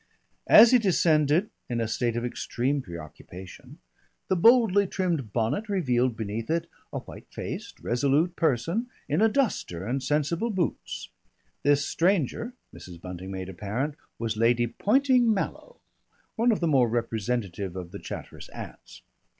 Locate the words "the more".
16.61-16.89